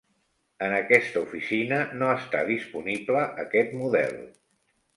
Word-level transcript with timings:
En 0.67 0.71
aquesta 0.77 1.21
oficina 1.25 1.79
no 2.01 2.09
està 2.15 2.43
disponible 2.49 3.23
aquest 3.47 3.79
model. 3.85 4.21